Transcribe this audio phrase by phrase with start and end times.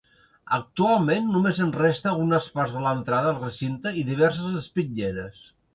[0.57, 5.51] Actualment, només en resta algunes parts de l'entrada al recinte i diverses espitlleres.